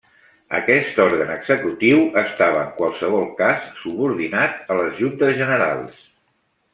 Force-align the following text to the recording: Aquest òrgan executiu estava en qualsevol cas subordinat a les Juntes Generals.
Aquest 0.59 0.99
òrgan 1.03 1.33
executiu 1.33 1.99
estava 2.23 2.61
en 2.63 2.71
qualsevol 2.79 3.27
cas 3.41 3.67
subordinat 3.85 4.73
a 4.73 4.79
les 4.81 4.97
Juntes 5.03 5.37
Generals. 5.43 6.01